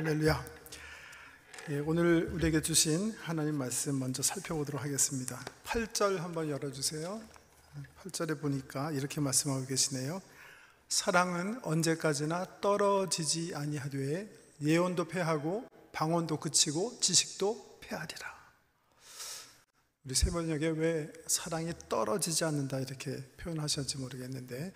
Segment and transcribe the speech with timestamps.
[0.00, 0.42] 할렐루야.
[1.68, 5.38] 예, 오늘 우리에게 주신 하나님 말씀 먼저 살펴보도록 하겠습니다.
[5.64, 7.20] 8절 한번 열어주세요.
[8.02, 10.22] 8절에 보니까 이렇게 말씀하고 계시네요.
[10.88, 14.26] 사랑은 언제까지나 떨어지지 아니하되
[14.62, 18.34] 예언도 패하고 방언도 그치고 지식도 패하리라.
[20.06, 24.72] 우리 세 번역에 왜 사랑이 떨어지지 않는다 이렇게 표현하셨지 모르겠는데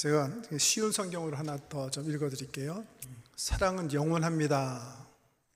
[0.00, 2.86] 제가 쉬운 성경으로 하나 더 좀 읽어드릴게요.
[3.36, 5.06] 사랑은 영원합니다.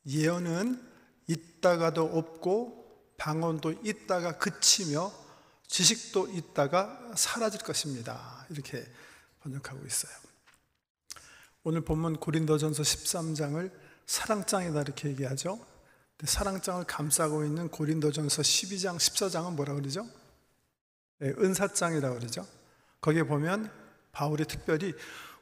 [0.07, 0.87] 예언은
[1.27, 5.11] 있다가도 없고 방언도 있다가 그치며
[5.67, 8.47] 지식도 있다가 사라질 것입니다.
[8.51, 8.87] 이렇게
[9.41, 10.13] 번역하고 있어요.
[11.63, 13.73] 오늘 본문 고린도전서 13장을
[14.05, 15.59] 사랑장이다 이렇게 얘기하죠.
[16.23, 20.07] 사랑장을 감싸고 있는 고린도전서 12장, 14장은 뭐라 그러죠?
[21.21, 22.47] 네, 은사장이라고 그러죠.
[23.01, 23.84] 거기에 보면
[24.15, 24.95] 바울이 특별히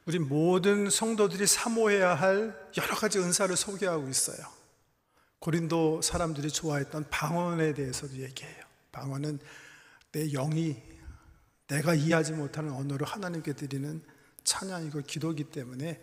[0.05, 4.45] 우리 모든 성도들이 사모해야 할 여러 가지 은사를 소개하고 있어요.
[5.39, 8.63] 고린도 사람들이 좋아했던 방언에 대해서도 얘기해요.
[8.91, 9.39] 방언은
[10.11, 10.81] 내 영이
[11.67, 14.03] 내가 이해하지 못하는 언어로 하나님께 드리는
[14.43, 16.01] 찬양이고 기도이기 때문에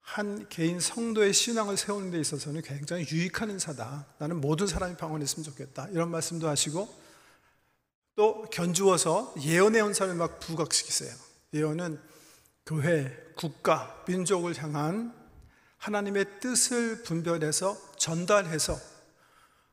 [0.00, 4.06] 한 개인 성도의 신앙을 세우는 데 있어서는 굉장히 유익한 인사다.
[4.18, 5.88] 나는 모든 사람이 방언했으면 좋겠다.
[5.88, 6.88] 이런 말씀도 하시고
[8.14, 11.27] 또 견주어서 예언의 은사를 막 부각시키세요.
[11.52, 12.00] 예언은
[12.66, 15.14] 교회, 국가, 민족을 향한
[15.78, 18.78] 하나님의 뜻을 분별해서 전달해서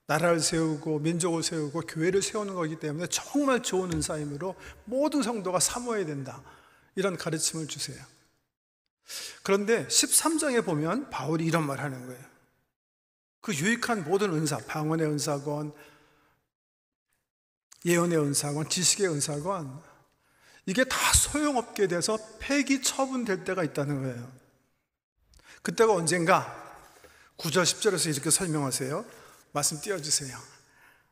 [0.07, 6.43] 나라를 세우고 민족을 세우고 교회를 세우는 거기 때문에 정말 좋은 은사이므로 모든 성도가 사모해야 된다.
[6.95, 8.01] 이런 가르침을 주세요.
[9.43, 12.23] 그런데 13장에 보면 바울이 이런 말 하는 거예요.
[13.41, 15.73] 그 유익한 모든 은사, 방언의 은사건,
[17.85, 19.83] 예언의 은사건, 지식의 은사건,
[20.65, 24.31] 이게 다 소용없게 돼서 폐기 처분될 때가 있다는 거예요.
[25.61, 26.63] 그때가 언젠가
[27.37, 29.05] 9절 10절에서 이렇게 설명하세요.
[29.51, 30.37] 말씀 띄워주세요.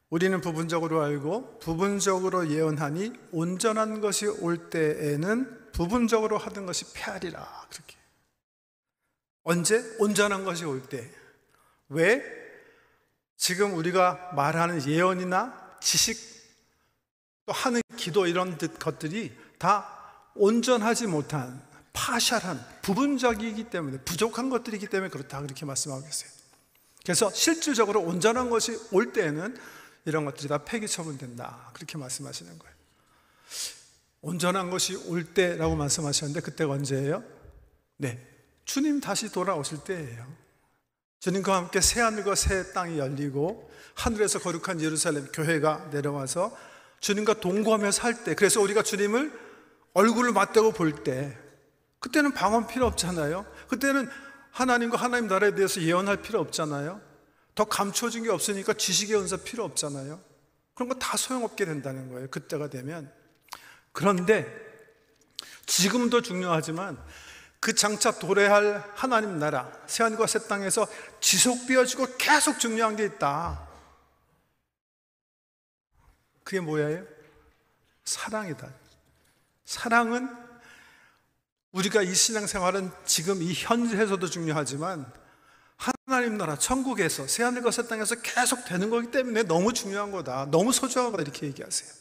[0.09, 7.67] 우리는 부분적으로 알고 부분적으로 예언하니 온전한 것이 올 때에는 부분적으로 하던 것이 패하리라.
[7.69, 7.95] 그렇게.
[9.43, 9.83] 언제?
[9.99, 11.09] 온전한 것이 올 때.
[11.89, 12.23] 왜?
[13.37, 16.17] 지금 우리가 말하는 예언이나 지식
[17.45, 19.87] 또 하는 기도 이런 것들이 다
[20.35, 21.63] 온전하지 못한
[21.93, 26.29] 파샬한 부분적이기 때문에 부족한 것들이기 때문에 그렇다 그렇게 말씀하고 계세요.
[27.05, 29.57] 그래서 실질적으로 온전한 것이 올 때에는
[30.03, 32.75] 이런 것들이 다 폐기 처분된다 그렇게 말씀하시는 거예요.
[34.21, 37.23] 온전한 것이 올 때라고 말씀하셨는데 그때가 언제예요?
[37.95, 38.19] 네,
[38.65, 40.27] 주님 다시 돌아오실 때예요.
[41.21, 46.53] 주님과 함께 새 하늘과 새 땅이 열리고 하늘에서 거룩한 예루살렘 교회가 내려와서
[46.99, 49.42] 주님과 동거하며 살 때, 그래서 우리가 주님을
[49.93, 51.37] 얼굴을 맞대고 볼 때,
[51.99, 53.45] 그때는 방언 필요 없잖아요.
[53.67, 54.09] 그때는
[54.51, 57.01] 하나님과 하나님 나라에 대해서 예언할 필요 없잖아요.
[57.55, 60.21] 더 감춰진 게 없으니까 지식의 은사 필요 없잖아요.
[60.73, 62.29] 그런 거 다 소용없게 된다는 거예요.
[62.29, 63.11] 그때가 되면.
[63.91, 64.47] 그런데
[65.65, 67.01] 지금도 중요하지만
[67.59, 70.87] 그 장차 도래할 하나님 나라, 새하늘과 새 땅에서
[71.21, 73.67] 지속되어지고 계속 중요한 게 있다.
[76.43, 77.05] 그게 뭐예요?
[78.03, 78.82] 사랑이다.
[79.65, 80.29] 사랑은
[81.71, 85.11] 우리가 이 신앙생활은 지금 이 현세에서도 중요하지만
[85.75, 90.47] 하나님 나라 천국에서 새하늘과 새 땅에서 계속 되는 거기 때문에 너무 중요한 거다.
[90.51, 91.91] 너무 소중한 거다 이렇게 얘기하세요.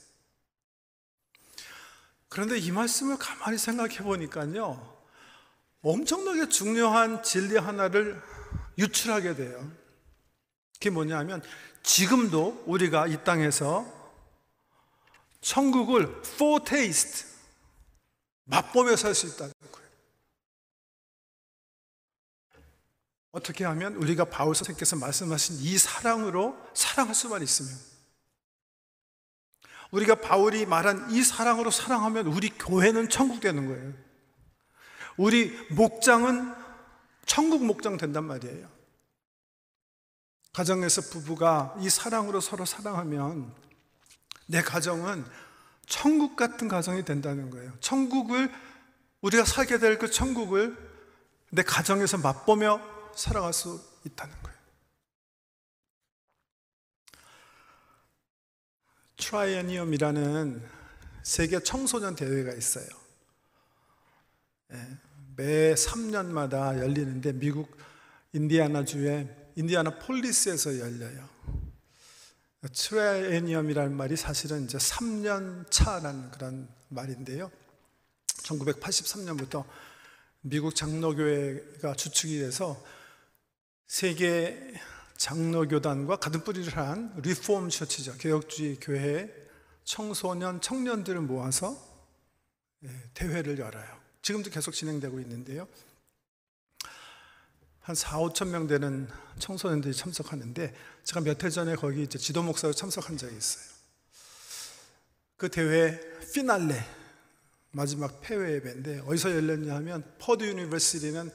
[2.28, 5.02] 그런데 이 말씀을 가만히 생각해 보니까요.
[5.82, 8.22] 엄청나게 중요한 진리 하나를
[8.78, 9.70] 유출하게 돼요.
[10.74, 11.42] 그게 뭐냐면
[11.82, 13.86] 지금도 우리가 이 땅에서
[15.40, 16.22] 천국을
[16.64, 17.31] taste
[18.44, 19.88] 맛보며 살 수 있다는 거예요.
[23.32, 27.72] 어떻게 하면 우리가 바울 선생께서 말씀하신 이 사랑으로 사랑할 수만 있으면
[29.90, 33.92] 우리가 바울이 말한 이 사랑으로 사랑하면 우리 교회는 천국 되는 거예요.
[35.16, 36.54] 우리 목장은
[37.26, 38.70] 천국 목장 된단 말이에요.
[40.52, 43.54] 가정에서 부부가 이 사랑으로 서로 사랑하면
[44.46, 45.24] 내 가정은
[45.92, 47.70] 천국 같은 가정이 된다는 거예요.
[47.80, 48.50] 천국을
[49.20, 50.74] 우리가 살게 될 그 천국을
[51.50, 52.80] 내 가정에서 맛보며
[53.14, 54.58] 살아갈 수 있다는 거예요.
[59.18, 60.66] Triennium이라는
[61.22, 62.86] 세계 청소년 대회가 있어요.
[64.72, 64.98] 예,
[65.36, 67.76] 매 3년마다 열리는데 미국
[68.32, 71.31] 인디아나주의 인디아나 폴리스에서 열려요.
[72.68, 77.50] Triennium이라는 말이 사실은 이제 3년 차라는 그런 말인데요.
[78.26, 79.64] 1983년부터
[80.42, 82.82] 미국 장로교회가 주축이 돼서
[83.86, 84.74] 세계
[85.16, 88.16] 장로교단과 같은 뿌리를 한 리폼 처치죠.
[88.18, 89.32] 개혁주의 교회
[89.84, 91.76] 청소년, 청년들을 모아서
[92.84, 94.00] 예, 대회를 열어요.
[94.22, 95.68] 지금도 계속 진행되고 있는데요.
[97.82, 99.08] 한 4, 5천 명 되는
[99.38, 103.64] 청소년들이 참석하는데 제가 몇 해 전에 거기 이제 지도 목사로 참석한 적이 있어요.
[105.36, 106.00] 그 대회
[106.32, 106.80] 피날레
[107.72, 111.30] 마지막 폐회 예배인데 어디서 열렸냐 하면 Purdue University는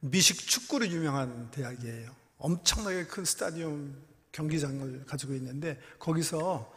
[0.00, 2.14] 미식 축구로 유명한 대학이에요.
[2.38, 4.00] 엄청나게 큰 스타디움
[4.30, 6.72] 경기장을 가지고 있는데 거기서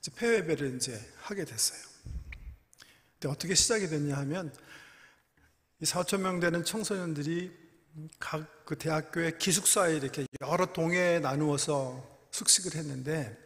[0.00, 1.80] 이제 폐회 예배를 이제 하게 됐어요.
[3.14, 4.54] 근데 어떻게 시작이 됐냐 하면
[5.80, 7.59] 이 4천 명 되는 청소년들이
[8.18, 13.36] 각 그 대학교의 기숙사에 이렇게 여러 동에 나누어서 숙식을 했는데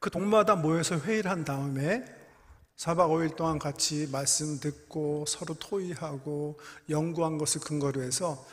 [0.00, 2.04] 그 동마다 모여서 회의를 한 다음에
[2.76, 6.58] 4박 5일 동안 같이 말씀 듣고 서로 토의하고
[6.90, 8.44] 연구한 것을 근거로 해서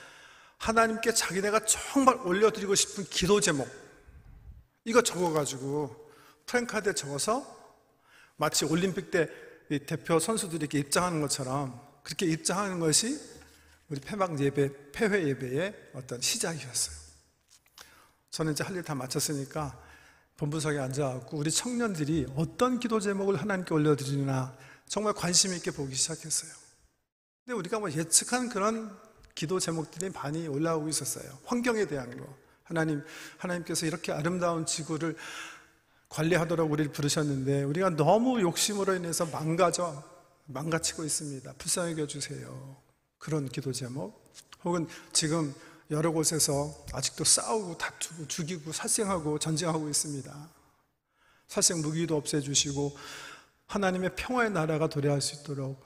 [0.60, 3.68] 하나님께 자기네가 정말 올려드리고 싶은 기도 제목
[4.84, 6.12] 이거 적어가지고
[6.46, 7.44] 프랭카드에 적어서
[8.36, 9.32] 마치 올림픽 때
[9.88, 13.35] 대표 선수들이 이렇게 입장하는 것처럼 그렇게 입장하는 것이
[13.90, 16.96] 우리 폐막 예배, 폐회 예배의 어떤 시작이었어요.
[18.32, 19.80] 저는 이제 할 일 다 마쳤으니까
[20.38, 26.52] 본부석에 앉아갖고 우리 청년들이 어떤 기도 제목을 하나님께 올려드리나 정말 관심 있게 보기 시작했어요.
[27.46, 28.98] 근데 우리가 뭐 예측한 그런
[29.36, 31.40] 기도 제목들이 많이 올라오고 있었어요.
[31.46, 32.38] 환경에 대한 거.
[32.64, 33.04] 하나님,
[33.38, 35.16] 하나님께서 이렇게 아름다운 지구를
[36.10, 40.04] 관리하도록 우리를 부르셨는데 우리가 너무 욕심으로 인해서 망가져,
[40.46, 41.54] 망가치고 있습니다.
[41.58, 42.78] 불쌍히 여주세요.
[43.26, 44.24] 그런 기도 제목
[44.64, 45.52] 혹은 지금
[45.90, 50.50] 여러 곳에서 아직도 싸우고 다투고 죽이고 살생하고 전쟁하고 있습니다.
[51.48, 52.96] 살생 무기도 없애주시고
[53.66, 55.84] 하나님의 평화의 나라가 도래할 수 있도록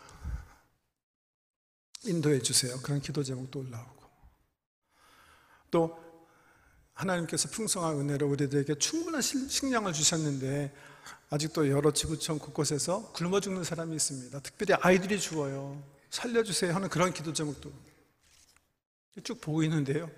[2.04, 2.78] 인도해 주세요.
[2.82, 4.04] 그런 기도 제목도 올라오고
[5.72, 5.98] 또
[6.94, 10.76] 하나님께서 풍성한 은혜로 우리들에게 충분한 식량을 주셨는데
[11.30, 14.38] 아직도 여러 지구촌 곳곳에서 굶어 죽는 사람이 있습니다.
[14.42, 15.99] 특별히 아이들이 죽어요.
[16.10, 17.72] 살려주세요 하는 그런 기도 제목도
[19.24, 20.10] 쭉 보고 있는데요.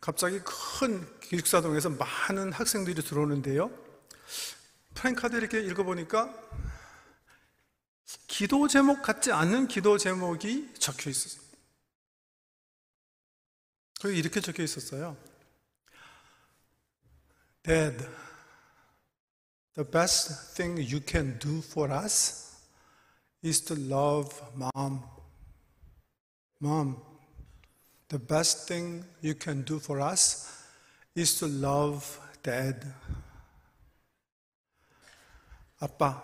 [0.00, 3.70] 갑자기 큰 기숙사동에서 많은 학생들이 들어오는데요.
[4.94, 6.32] 프랭카드 이렇게 읽어보니까
[8.26, 11.46] 기도 제목 같지 않은 기도 제목이 적혀 있었어요.
[14.00, 15.16] 거기 이렇게 적혀 있었어요.
[17.64, 17.98] Dad,
[19.74, 22.47] the best thing you can do for us
[23.42, 25.02] is to love mom.
[26.60, 26.96] Mom,
[28.08, 30.66] the best thing you can do for us
[31.14, 32.86] is to love dad.
[35.80, 36.22] 아빠,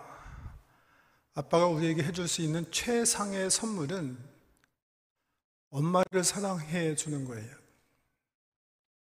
[1.33, 4.17] 아빠가 우리에게 해줄 수 있는 최상의 선물은
[5.69, 7.55] 엄마를 사랑해 주는 거예요.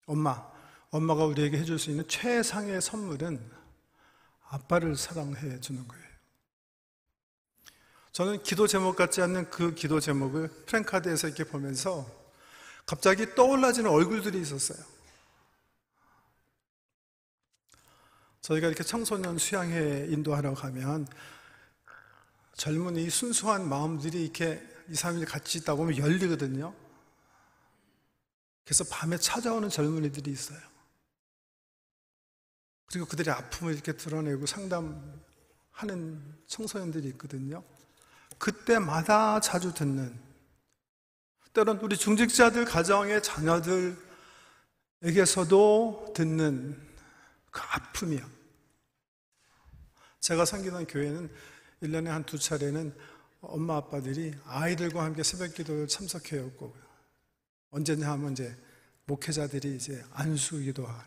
[0.06, 0.52] 엄마,
[0.90, 3.52] 엄마가 우리에게 해줄 수 있는 최상의 선물은
[4.50, 6.11] 아빠를 사랑해 주는 거예요.
[8.12, 12.10] 저는 기도 제목 같지 않는 그 기도 제목을 프랭카드에서 이렇게 보면서
[12.86, 14.86] 갑자기 떠올라지는 얼굴들이 있었어요.
[18.42, 21.08] 저희가 이렇게 청소년 수양회 인도하러 가면
[22.56, 26.74] 젊은이 순수한 마음들이 이렇게 2, 3일 같이 있다 보면 열리거든요.
[28.66, 30.60] 그래서 밤에 찾아오는 젊은이들이 있어요.
[32.88, 35.22] 그리고 그들의 아픔을 이렇게 드러내고 상담하는
[36.48, 37.64] 청소년들이 있거든요.
[38.42, 40.20] 그때마다 자주 듣는
[41.54, 43.98] 때론 우리 중직자들 가정의 자녀들에게서도
[46.16, 46.76] 듣는
[47.52, 48.28] 그 아픔이야.
[50.22, 51.30] 제가 섬기는 교회는
[51.84, 52.96] 1년에 한 두 차례는
[53.42, 56.76] 엄마 아빠들이 아이들과 함께 새벽 기도를 참석해 왔고
[57.70, 58.56] 언제냐 하면 이제
[59.06, 61.06] 목회자들이 이제 안수 기도할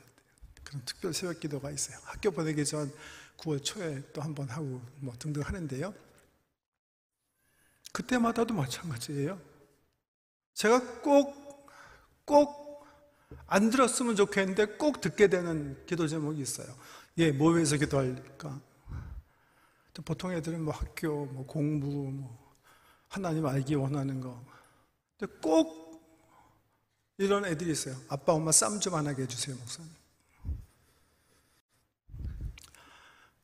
[0.62, 1.98] 그런 특별 새벽 기도가 있어요.
[2.04, 2.92] 학교 보내기 전
[3.38, 6.03] 9월 초에 또 한 번 하고 뭐 등등 하는데요.
[7.94, 9.40] 그때마다도 마찬가지예요.
[10.52, 11.34] 제가 꼭,
[12.26, 12.64] 꼭
[13.46, 16.66] 안 들었으면 좋겠는데 꼭 듣게 되는 기도 제목이 있어요.
[17.18, 18.60] 예, 뭐 위해서 기도할까?
[19.92, 22.54] 또 보통 애들은 뭐 학교, 뭐 공부, 뭐
[23.08, 24.44] 하나님 알기 원하는 거.
[25.16, 25.84] 근데 꼭
[27.16, 27.94] 이런 애들이 있어요.
[28.08, 29.92] 아빠, 엄마 쌈 좀 안 하게 해주세요, 목사님.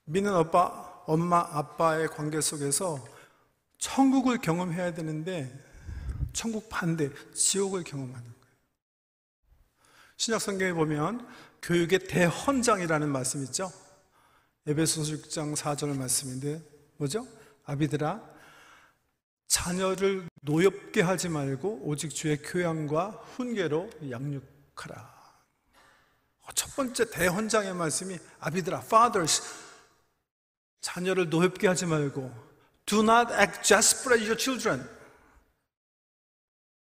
[0.07, 2.99] 믿는 아빠, 엄마, 아빠의 관계 속에서
[3.81, 5.53] 천국을 경험해야 되는데
[6.33, 8.41] 천국 반대, 지옥을 경험하는 거예요.
[10.17, 11.27] 신약 성경에 보면
[11.63, 13.73] 교육의 대헌장이라는 말씀 있죠?
[14.67, 16.63] 에베소서 6장 4절 말씀인데
[16.99, 17.27] 뭐죠?
[17.65, 18.23] 아비들아
[19.47, 25.21] 자녀를 노엽게 하지 말고 오직 주의 교양과 훈계로 양육하라.
[26.55, 29.43] 첫 번째 대헌장의 말씀이 아비들아, fathers,
[30.81, 32.50] 자녀를 노엽게 하지 말고
[32.91, 34.87] do not act desperate your children.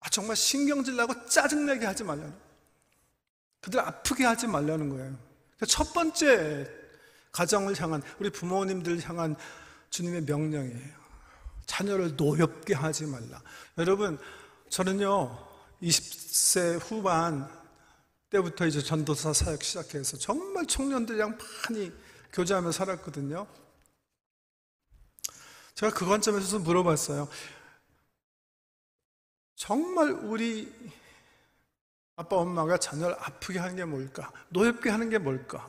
[0.00, 2.34] 아, 정말 신경질 나고 짜증내게 하지 말라는
[3.60, 5.16] 그들 아프게 하지 말라는 거예요.
[5.56, 6.68] 그러니까 첫 번째
[7.30, 9.36] 가정을 향한 우리 부모님들 향한
[9.90, 11.04] 주님의 명령이에요.
[11.66, 13.40] 자녀를 노엽게 하지 말라.
[13.78, 14.18] 여러분,
[14.68, 15.38] 저는요,
[15.80, 17.48] 20세 후반
[18.30, 21.92] 때부터 이제 전도사 사역 시작해서 정말 청년들이랑 많이
[22.32, 23.46] 교제하며 살았거든요.
[25.74, 27.28] 제가 그 관점에서 물어봤어요.
[29.56, 30.72] 정말 우리
[32.16, 34.32] 아빠 엄마가 자녀를 아프게 하는 게 뭘까?
[34.50, 35.68] 노엽게 하는 게 뭘까?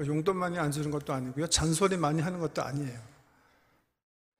[0.00, 1.46] 용돈 많이 안 주는 것도 아니고요.
[1.46, 3.00] 잔소리 많이 하는 것도 아니에요.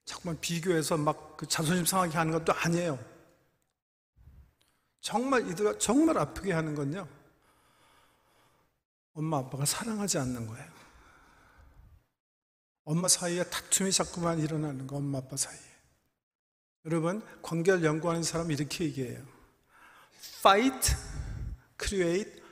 [0.04, 2.99] 자꾸만 비교해서 막 그 자존심 상하게 하는 것도 아니에요.
[5.00, 7.06] 정말 이들가 정말 아프게 하는 건요.
[9.14, 10.84] 엄마 아빠가 사랑하지 않는 거예요.
[12.85, 15.59] 엄마 사이에 다툼이 자꾸만 일어나는 거, 엄마 아빠 사이에.
[16.85, 19.25] 여러분, 관계를 연구하는 사람 이렇게 얘기해요.
[20.38, 20.95] Fight,
[21.81, 22.43] create,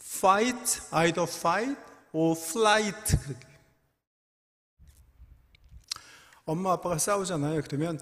[0.00, 1.80] fight, either fight
[2.12, 3.16] or flight.
[6.44, 7.62] 엄마 아빠가 싸우잖아요.
[7.62, 8.00] 그러면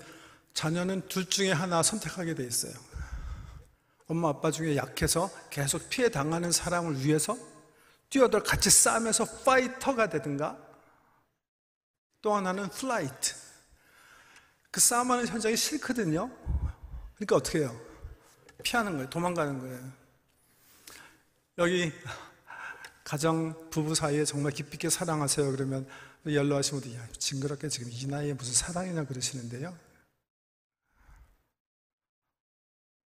[0.53, 2.73] 자녀는 둘 중에 하나 선택하게 돼 있어요.
[4.07, 7.37] 엄마 아빠 중에 약해서 계속 피해 당하는 사람을 위해서
[8.11, 10.68] 뛰어들어 같이 싸우면서 fighter가 되든가
[12.21, 13.35] 또 하나는 flight.
[14.71, 16.31] 그 싸움하는 현장이 싫거든요.
[17.15, 17.81] 그러니까 어떻게 해요?
[18.63, 19.11] 피하는 거예요.
[19.11, 19.93] 도망가는 거예요.
[21.59, 21.93] 여기
[23.05, 25.51] 가정 부부 사이에 정말 깊이 있게 사랑하세요.
[25.53, 25.89] 그러면
[26.27, 29.77] 연로하신 분들, 야, 징그럽게 지금 이 나이에 무슨 사랑이냐 그러시는데요.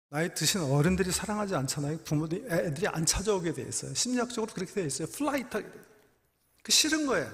[0.08, 1.98] 나이 드신 어른들이 사랑하지 않잖아요.
[1.98, 3.94] 부모들이, 애들이 안 찾아오게 돼 있어요.
[3.94, 5.08] 심리학적으로 그렇게 돼 있어요.
[5.08, 5.64] flight.
[6.62, 7.32] 그 싫은 거예요.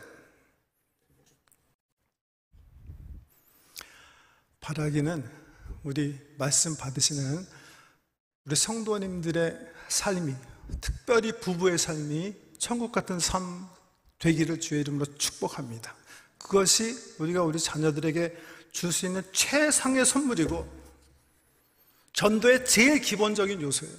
[4.68, 5.24] 바라기는
[5.82, 7.46] 우리 말씀 받으시는
[8.44, 9.58] 우리 성도님들의
[9.88, 10.34] 삶이,
[10.82, 13.66] 특별히 부부의 삶이 천국 같은 삶
[14.18, 15.94] 되기를 주의 이름으로 축복합니다.
[16.36, 18.36] 그것이 우리가 우리 자녀들에게
[18.70, 20.68] 줄 수 있는 최상의 선물이고
[22.12, 23.94] 전도의 제일 기본적인 요소예요.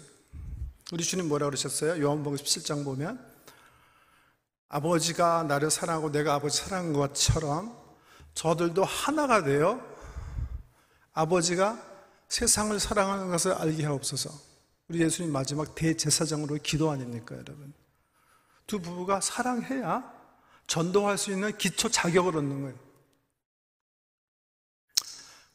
[0.92, 2.00] 우리 주님 뭐라 그러셨어요?
[2.00, 3.20] 요한복음 17장 보면
[4.68, 7.76] 아버지가 나를 사랑하고 내가 아버지 사랑한 것처럼
[8.36, 9.99] 저들도 하나가 되어
[11.14, 11.82] 아버지가
[12.28, 14.30] 세상을 사랑하는 것을 알게 하옵소서.
[14.88, 17.74] 우리 예수님 마지막 대제사장으로 기도 아닙니까, 여러분?
[18.68, 20.12] 두 부부가 사랑해야
[20.68, 22.90] 전도할 수 있는 기초 자격을 얻는 거예요.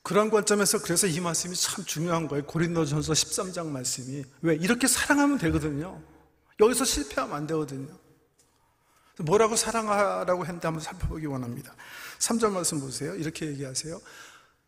[0.02, 2.44] 그런 관점에서 그래서 이 말씀이 참 중요한 거예요.
[2.44, 4.24] 고린도전서 13장 말씀이.
[4.42, 4.54] 왜?
[4.56, 6.02] 이렇게 사랑하면 되거든요.
[6.60, 7.88] 여기서 실패하면 안 되거든요.
[9.20, 11.74] 뭐라고 사랑하라고 했는데 한번 살펴보기 원합니다.
[12.18, 13.14] 3절 말씀 보세요.
[13.14, 14.00] 이렇게 얘기하세요.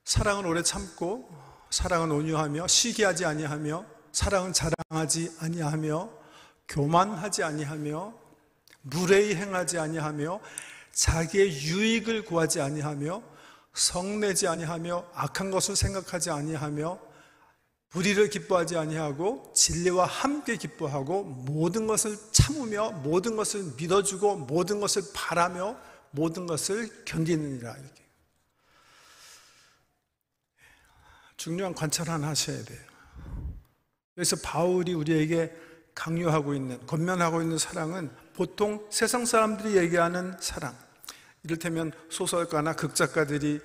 [0.07, 1.29] 사랑은 오래 참고
[1.69, 6.11] 사랑은 온유하며 시기하지 아니하며 사랑은 자랑하지 아니하며
[6.69, 8.15] 교만하지 아니하며
[8.83, 10.41] 무례히 행하지 아니하며
[10.93, 13.21] 자기의 유익을 구하지 아니하며
[13.75, 17.01] 성내지 아니하며 악한 것을 생각하지 아니하며
[17.89, 25.77] 불의를 기뻐하지 아니하고 진리와 함께 기뻐하고 모든 것을 참으며 모든 것을 믿어주고 모든 것을 바라며
[26.13, 28.06] 모든 것을 견디느니라 이렇게
[31.47, 32.81] 중요한 관찰 하나 하셔야 돼요.
[34.17, 35.55] 그래서 바울이 우리에게
[35.95, 40.77] 강요하고 있는 권면하고 있는 사랑은 보통 세상 사람들이 얘기하는 사랑
[41.45, 43.61] 이를테면 소설가나 극작가들이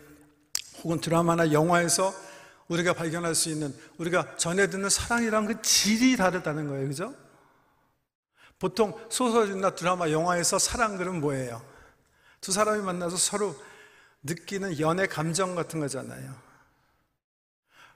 [0.83, 2.13] 혹은 드라마나 영화에서
[2.67, 6.87] 우리가 발견할 수 있는 우리가 전해 듣는 사랑이란 그 질이 다르다는 거예요.
[6.87, 7.15] 그죠?
[8.59, 11.65] 보통 소설이나 드라마, 영화에서 사랑들은 뭐예요?
[12.41, 13.55] 두 사람이 만나서 서로
[14.21, 16.50] 느끼는 연애 감정 같은 거잖아요.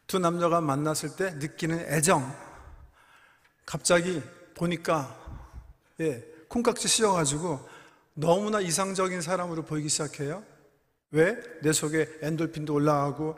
[0.07, 2.35] 두 남자가 만났을 때 느끼는 애정.
[3.65, 4.21] 갑자기
[4.53, 5.19] 보니까,
[5.99, 7.67] 예, 콩깍지 씌워가지고
[8.13, 10.43] 너무나 이상적인 사람으로 보이기 시작해요.
[11.11, 11.35] 왜?
[11.61, 13.37] 내 속에 엔돌핀도 올라가고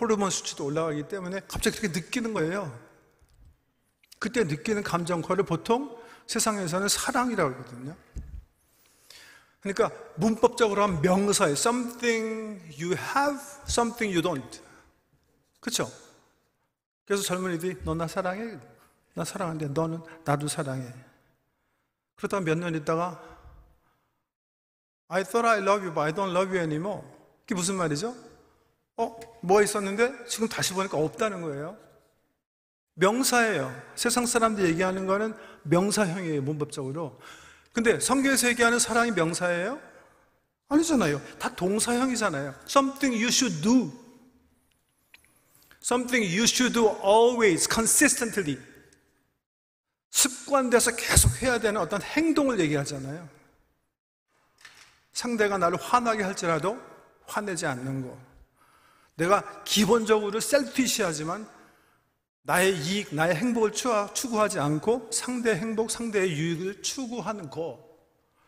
[0.00, 2.76] 호르몬 수치도 올라가기 때문에 갑자기 그렇게 느끼는 거예요.
[4.18, 5.96] 그때 느끼는 감정, 그를 보통
[6.26, 7.96] 세상에서는 사랑이라고 하거든요.
[9.60, 14.60] 그러니까 문법적으로 하면 명사에 something you have, something you don't.
[15.60, 15.90] 그렇죠?
[17.08, 18.58] 그래서 젊은이들이 너 나 사랑해?
[19.14, 20.92] 나 사랑하는데 너는 나도 사랑해.
[22.16, 23.18] 그러다가 몇년 있다가
[25.08, 27.02] I thought I love you, but I don't love you anymore.
[27.40, 28.14] 그게 무슨 말이죠?
[28.98, 31.78] 어, 뭐가 있었는데 지금 다시 보니까 없다는 거예요.
[32.94, 33.74] 명사예요.
[33.94, 37.18] 세상 사람들이 얘기하는 거는 명사형이에요, 문법적으로.
[37.72, 39.80] 근데 성경에서 얘기하는 사랑이 명사예요?
[40.68, 41.22] 아니잖아요.
[41.38, 42.54] 다 동사형이잖아요.
[42.66, 43.90] Something you should do.
[45.88, 48.58] Something you should do always, consistently.
[50.10, 53.26] 습관돼서 계속 해야 되는 어떤 행동을 얘기하잖아요.
[55.14, 56.78] 상대가 나를 화나게 할지라도
[57.24, 58.18] 화내지 않는 거.
[59.14, 61.48] 내가 기본적으로 셀피시하지만
[62.42, 67.82] 나의 이익, 나의 행복을 추구하지 않고 상대 행복, 상대의 유익을 추구하는 거.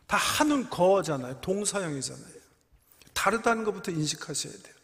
[0.05, 1.41] 다 하는 거잖아요.
[1.41, 2.35] 동사형이잖아요.
[3.13, 4.80] 다르다는 것부터 인식하셔야 돼요.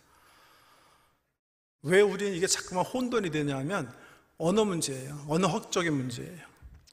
[1.88, 3.92] 왜 우리는 이게 자꾸만 혼돈이 되냐면
[4.38, 5.26] 언어 문제예요.
[5.28, 6.46] 언어 학적인 문제예요.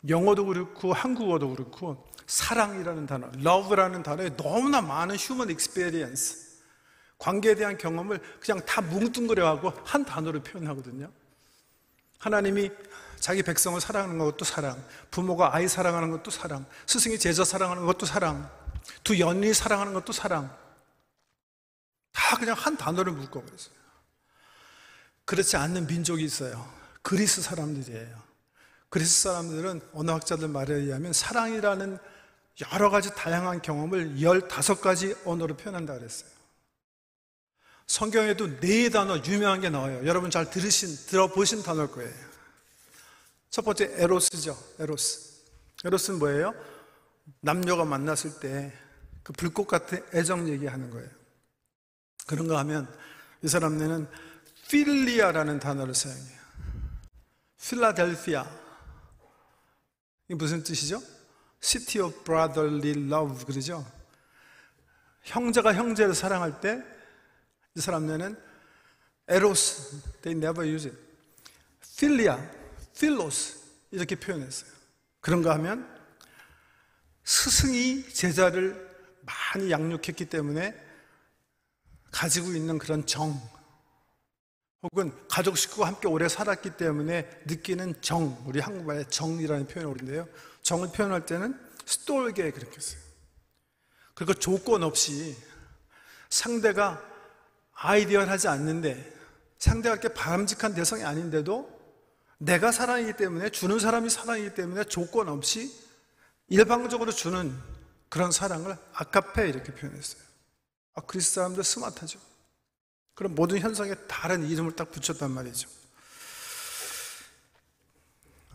[0.09, 6.61] 영어도 그렇고 한국어도 그렇고 사랑이라는 단어, love라는 단어에 너무나 많은 human experience,
[7.19, 11.11] 관계에 대한 경험을 그냥 다 뭉뚱그려하고 한 단어로 표현하거든요.
[12.19, 12.71] 하나님이
[13.19, 18.51] 자기 백성을 사랑하는 것도 사랑, 부모가 아이 사랑하는 것도 사랑, 스승이 제자 사랑하는 것도 사랑,
[19.03, 20.55] 두 연인이 사랑하는 것도 사랑.
[22.13, 23.84] 다 그냥 한 단어를 묶어버렸어요.
[25.25, 26.69] 그렇지 않는 민족이 있어요.
[27.03, 28.23] 그리스 사람들이에요.
[28.89, 31.99] 그리스 사람들은 언어학자들 말에 의하면 사랑이라는
[32.73, 36.31] 여러 가지 다양한 경험을 15가지 언어로 표현한다 그랬어요.
[37.87, 40.07] 성경에도 네 단어 유명한 게 나와요.
[40.07, 42.13] 여러분 잘 들으신, 들어보신 단어일 거예요.
[43.51, 44.57] 첫 번째, 에로스죠.
[44.79, 45.35] 에로스.
[45.85, 46.55] 에로스는 뭐예요?
[47.41, 48.85] 남녀가 만났을 때
[49.25, 51.09] 그 불꽃 같은 애정 얘기하는 거예요.
[52.27, 52.87] 그런가 하면
[53.43, 54.07] 이 사람네는
[54.75, 56.41] 필리아라는 단어를 사용해요.
[57.61, 58.45] 필라델피아.
[60.27, 61.01] 이게 무슨 뜻이죠?
[61.61, 63.87] City of Brotherly Love 그러죠?
[65.23, 66.95] 형제가 형제를 사랑할 때
[67.77, 68.41] 이 사람들은
[69.27, 70.97] 에로스, they never use it.
[71.99, 72.39] 필리아,
[72.97, 73.59] 필로스
[73.91, 74.71] 이렇게 표현했어요.
[75.21, 75.89] 그런가 하면
[77.25, 80.81] 스승이 제자를 많이 양육했기 때문에
[82.13, 83.41] 가지고 있는 그런 정,
[84.85, 90.29] 혹은 가족 식구가 함께 오래 살았기 때문에 느끼는 정, 우리 한국말에 정이라는 표현을 오는데요.
[90.63, 93.01] 정을 표현할 때는 스톨게 그렇게 써요.
[94.15, 95.37] 그리고 조건 없이
[96.29, 97.03] 상대가
[97.73, 99.13] 아이디어하지 않는데
[99.59, 101.73] 상대가 그렇게 바람직한 대상이 아닌데도
[102.37, 105.75] 내가 사랑이기 때문에 주는 사람이 사랑이기 때문에 조건 없이
[106.49, 107.59] 일방적으로 주는
[108.11, 110.23] 그런 사랑을 아카페 이렇게 표현했어요.
[110.95, 112.34] 아, 그리스 사람들 스마트하죠.
[113.15, 115.69] 그럼 모든 현상에 다른 이름을 딱 붙였단 말이죠.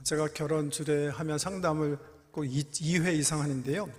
[0.03, 1.97] 제가 결혼 주례하면 상담을
[2.31, 3.91] 꼭 2 회 이상 하는데요.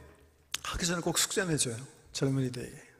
[0.62, 1.76] 하기 전에 꼭 숙제 내줘요.
[2.12, 2.90] 젊은이들에게.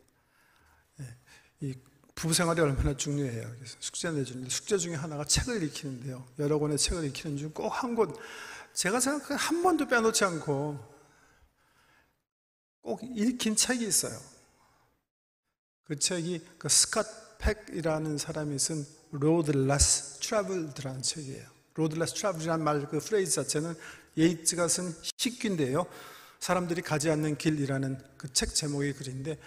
[1.01, 1.17] 예,
[1.61, 1.75] 이
[2.15, 3.51] 부부 생활이 얼마나 중요해요.
[3.81, 6.27] 숙제 내주는데 숙제 중에 하나가 책을 읽히는데요.
[6.39, 8.15] 여러 권의 책을 읽히는 중 꼭 한 권,
[8.75, 10.79] 제가 생각한 한 번도 빼놓지 않고
[12.83, 14.19] 꼭 읽힌 책이 있어요.
[15.85, 21.49] 그 책이 그 스캇 펙이라는 사람이 쓴 Less Traveled라는 책이에요.
[21.79, 23.75] Less Traveled이라는 말 그 phrase 자체는
[24.17, 25.87] 예이츠가 쓴 시구인데요.
[26.41, 29.39] 사람들이 가지 않는 길이라는 그 책 제목의 글인데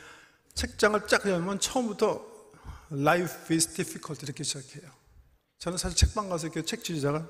[0.54, 2.34] 책장을 쫙 열면 처음부터
[2.92, 4.92] Life is difficult 이렇게 시작해요.
[5.60, 7.28] 저는 사실 책방 가서 이렇게 책 저자가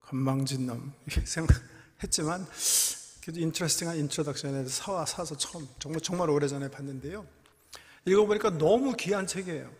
[0.00, 2.46] 건방진 놈 이렇게 생각했지만
[3.28, 7.26] interesting한 introduction에 사와 사서 처음 정말 정말 오래전에 봤는데요.
[8.04, 9.70] 읽어보니까 너무 귀한 책이에요.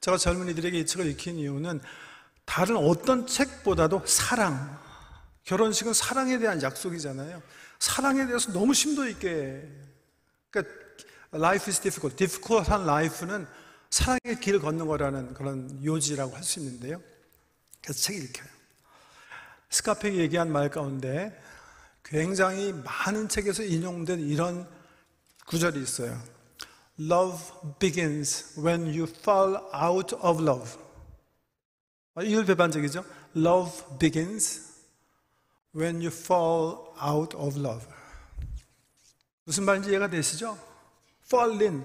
[0.00, 1.80] 제가 젊은이들에게 이 책을 읽힌 이유는
[2.44, 4.78] 다른 어떤 책보다도 사랑,
[5.44, 7.42] 결혼식은 사랑에 대한 약속이잖아요.
[7.78, 9.68] 사랑에 대해서 너무 심도 있게,
[10.50, 10.74] 그러니까
[11.32, 12.16] life is difficult.
[12.16, 13.46] difficult한 life는
[13.90, 17.00] 사랑의 길을 걷는 거라는 그런 요지라고 할 수 있는데요.
[17.82, 18.48] 그래서 책을 읽혀요.
[19.70, 21.38] 스카펙이 얘기한 말 가운데
[22.04, 24.66] 굉장히 많은 책에서 인용된 이런
[25.46, 26.20] 구절이 있어요.
[27.00, 30.76] Love begins when you fall out of love.
[32.22, 33.04] 이율 배반적이죠?
[33.36, 34.68] Love begins
[35.74, 37.86] when you fall out of love.
[39.44, 40.58] 무슨 말인지 이해가 되시죠?
[41.24, 41.84] fall in.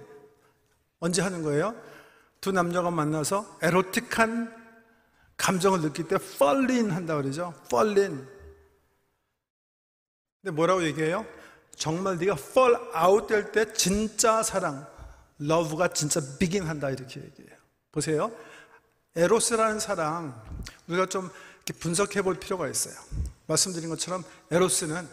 [0.99, 1.75] 언제 하는 거예요?
[2.41, 4.63] 두 남녀가 만나서 에로틱한
[5.37, 7.53] 감정을 느낄 때 fall in 한다 그러죠?
[7.65, 8.27] fall in.
[10.41, 11.25] 근데 뭐라고 얘기해요?
[11.75, 14.85] 정말 네가 fall out 될 때 진짜 사랑,
[15.41, 17.57] love가 진짜 begin 한다 이렇게 얘기해요.
[17.91, 18.31] 보세요.
[19.15, 20.41] 에로스라는 사랑
[20.87, 21.29] 우리가 좀
[21.79, 22.95] 분석해 볼 필요가 있어요.
[23.47, 25.07] 말씀드린 것처럼 에로스는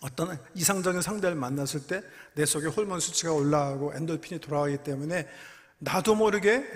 [0.00, 2.02] 어떤 이상적인 상대를 만났을 때
[2.34, 5.28] 내 속에 호르몬 수치가 올라가고 엔돌핀이 돌아가기 때문에
[5.78, 6.66] 나도 모르게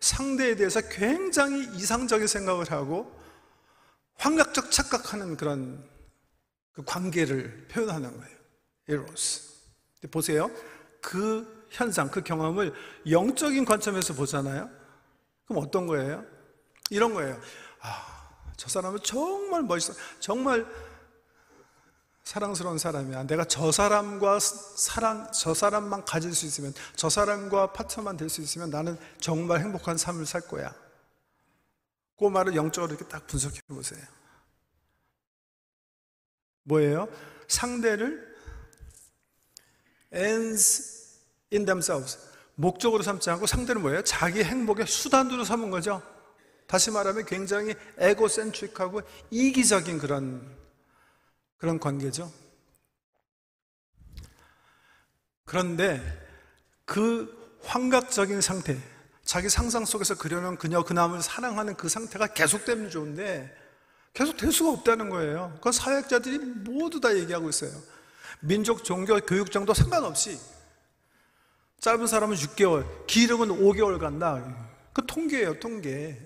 [0.00, 3.12] 상대에 대해서 굉장히 이상적인 생각을 하고
[4.16, 5.84] 환각적 착각하는 그런
[6.72, 8.36] 그 관계를 표현하는 거예요.
[8.88, 9.42] 에로스.
[10.10, 10.50] 보세요.
[11.00, 12.72] 그 현상, 그 경험을
[13.10, 14.70] 영적인 관점에서 보잖아요.
[15.46, 16.24] 그럼 어떤 거예요?
[16.90, 17.40] 이런 거예요.
[17.80, 19.94] 아, 저 사람은 정말 멋있어.
[20.20, 20.66] 정말
[22.24, 23.24] 사랑스러운 사람이야.
[23.24, 28.70] 내가 저 사람과 사랑, 저 사람만 가질 수 있으면, 저 사람과 파트너만 될 수 있으면
[28.70, 30.74] 나는 정말 행복한 삶을 살 거야.
[32.18, 34.02] 그 말을 영적으로 이렇게 딱 분석해 보세요.
[36.64, 37.08] 뭐예요?
[37.46, 38.36] 상대를
[40.12, 40.95] ends
[41.52, 42.18] in themselves.
[42.54, 44.02] 목적으로 삼지 않고 상대는 뭐예요?
[44.02, 46.02] 자기 행복의 수단으로 삼은 거죠.
[46.66, 50.56] 다시 말하면 굉장히 에고센트릭하고 이기적인 그런
[51.58, 52.32] 그런 관계죠.
[55.44, 56.02] 그런데
[56.84, 58.76] 그 환각적인 상태,
[59.24, 63.54] 자기 상상 속에서 그려놓은 그녀 그남을 사랑하는 그 상태가 계속되면 좋은데
[64.12, 65.52] 계속 될 수가 없다는 거예요.
[65.56, 67.70] 그건 사회학자들이 모두 다 얘기하고 있어요.
[68.40, 70.38] 민족, 종교, 교육 정도 상관없이
[71.80, 74.42] 짧은 사람은 6개월, 길음은 5개월 간다.
[74.92, 76.18] 그 통계예요, 통계.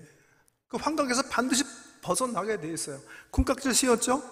[0.67, 1.63] 그 환각에서 반드시
[2.01, 2.99] 벗어나게 돼 있어요.
[3.31, 4.23] 콩깍지 씌었죠?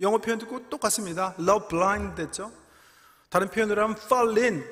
[0.00, 1.34] 영어 표현도 똑같습니다.
[1.38, 2.52] love blind 됐죠?
[3.28, 4.64] 다른 표현으로 하면 fall in.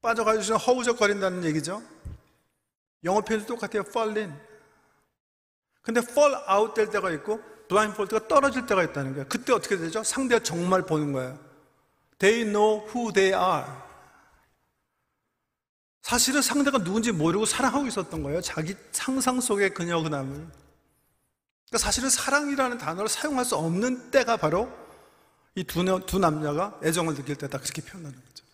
[0.00, 1.82] 빠져가지고 허우적거린다는 얘기죠.
[3.04, 3.82] 영어 표현도 똑같아요.
[3.86, 4.38] fall in.
[5.80, 9.26] 근데 fall out 될 때가 있고 blindfold가 떨어질 때가 있다는 거예요.
[9.28, 10.04] 그때 어떻게 되죠?
[10.04, 11.51] 상대가 정말 보는 거예요.
[12.22, 13.66] They know who they are.
[16.02, 18.40] 사실은 상대가 누군지 모르고 사랑하고 있었던 거예요.
[18.40, 20.30] 자기 상상 속의 그녀 그남을.
[20.34, 24.72] 그러니까 사실은 사랑이라는 단어를 사용할 수 없는 때가 바로
[25.56, 28.44] 이두두 남녀가 애정을 느낄 때다 그렇게 표현하는 거죠.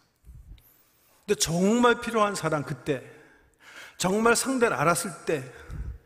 [1.26, 3.04] 근데 정말 필요한 사랑 그때,
[3.98, 5.44] 정말 상대를 알았을 때,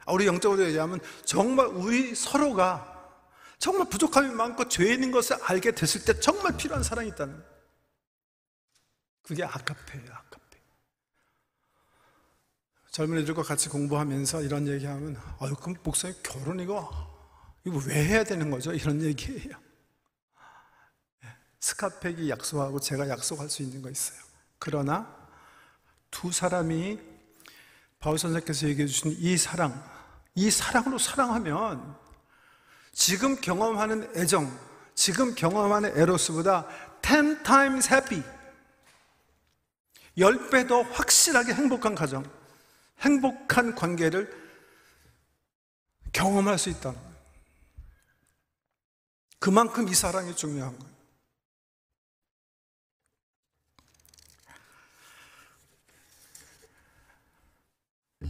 [0.05, 2.89] 아, 우리 영적으로 얘기하면 정말 우리 서로가
[3.59, 7.52] 정말 부족함이 많고 죄 있는 것을 알게 됐을 때 정말 필요한 사랑이 있다는 거예요.
[9.23, 10.59] 그게 아카페예요, 아카페.
[12.91, 16.91] 젊은이들과 같이 공부하면서 이런 얘기하면, 아유, 그럼 목사님 결혼 이거,
[17.65, 18.73] 이거 왜 해야 되는 거죠?
[18.73, 19.57] 이런 얘기예요.
[21.61, 24.19] 스카펙이 약속하고 제가 약속할 수 있는 거 있어요.
[24.59, 25.17] 그러나
[26.11, 27.01] 두 사람이
[28.01, 29.83] 바울 선생께서 얘기해 주신 이 사랑,
[30.35, 31.97] 이 사랑으로 사랑하면
[32.93, 34.51] 지금 경험하는 애정,
[34.95, 36.67] 지금 경험하는 에로스보다
[37.01, 38.23] 10 times happy,
[40.19, 42.23] 10배 더 확실하게 행복한 가정,
[43.01, 44.31] 행복한 관계를
[46.13, 46.95] 경험할 수 있다.
[49.39, 50.93] 그만큼 이 사랑이 중요한 거예요.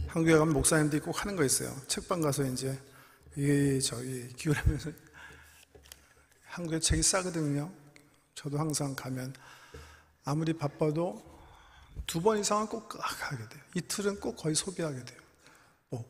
[0.07, 1.75] 한국에 가면 목사님들이 꼭 하는 거 있어요.
[1.87, 2.79] 책방 가서 이제
[3.35, 4.91] 이 저기 기울이면서
[6.45, 7.71] 한국에 책이 싸거든요.
[8.35, 9.33] 저도 항상 가면
[10.23, 11.32] 아무리 바빠도
[12.07, 13.63] 두 번 이상은 꼭 가게 돼요.
[13.75, 15.19] 이틀은 꼭 거의 소비하게 돼요.
[15.89, 16.05] 뭐,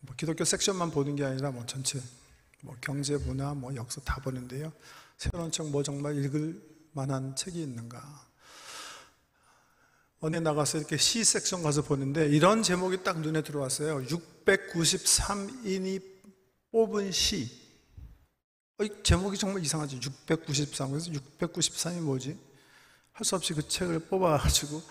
[0.00, 2.00] 뭐 기독교 섹션만 보는 게 아니라 뭐 전체
[2.62, 4.72] 뭐 경제 문화 뭐 역사 다 보는데요.
[5.16, 6.60] 새로운 책뭐 정말 읽을
[6.92, 8.28] 만한 책이 있는가?
[10.20, 14.06] 어디 나가서 이렇게 시 섹션 가서 보는데 이런 제목이 딱 눈에 들어왔어요.
[14.06, 16.02] 693인이
[16.72, 17.62] 뽑은 시.
[18.78, 20.00] 어, 제목이 정말 이상하지.
[20.26, 20.90] 693.
[20.90, 22.38] 그래서 693이 뭐지?
[23.14, 24.82] 할 수 없이 그 책을 뽑아가지고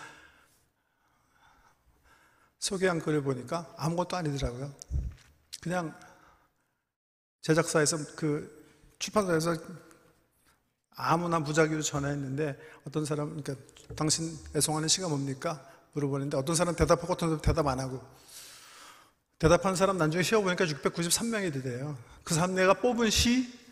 [2.57, 4.73] 소개한 글을 보니까 아무것도 아니더라고요.
[5.62, 5.93] 그냥
[7.41, 8.63] 제작사에서 그
[8.99, 9.57] 출판사에서
[10.95, 12.57] 아무나 무작위로 전화했는데
[12.88, 13.55] 어떤 사람 그러니까
[13.95, 15.69] 당신 애송하는 시가 뭡니까?
[15.91, 18.01] 물어보는데 어떤 사람 대답하고 어떤 사람 대답 안 하고
[19.38, 21.97] 대답한 사람 나중에 세어 보니까 693명이 되대요.
[22.23, 23.63] 그 사람 내가 뽑은 시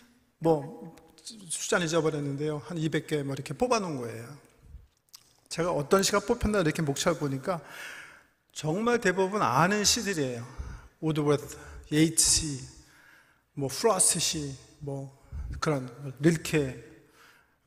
[0.43, 2.61] 뭐 숫자는 잊어버렸는데요.
[2.65, 4.37] 한 200개 뭐 이렇게 뽑아놓은 거예요.
[5.49, 7.61] 제가 어떤 시가 뽑혔나 이렇게 목차를 보니까
[8.53, 10.45] 정말 대부분 아는 시들이에요.
[10.99, 11.57] 워즈워드,
[11.91, 12.59] 예이츠 시,
[13.53, 15.19] 뭐 프로스트 시, 뭐
[15.59, 16.91] 그런 릴케,